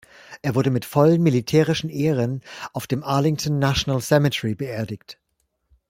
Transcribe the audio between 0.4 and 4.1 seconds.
Er wurde mit vollen militärischen Ehren auf dem Arlington National